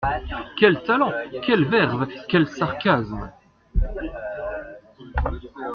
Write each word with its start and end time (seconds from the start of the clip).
Quel 0.57 0.81
talent! 0.81 1.11
quelle 1.43 1.65
verve! 1.65 2.07
quel 2.27 2.47
sarcasme! 2.49 3.31